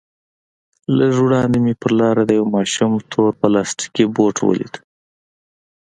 لږ 0.97 1.13
وړاندې 1.25 1.57
مې 1.63 1.73
پر 1.81 1.91
لاره 1.99 2.21
د 2.25 2.31
يوه 2.39 2.49
ماشوم 2.55 2.91
تور 3.11 3.31
پلاستيكي 3.41 4.05
بوټ 4.15 4.35
وليد. 4.47 4.73